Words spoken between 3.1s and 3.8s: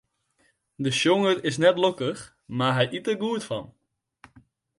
goed fan.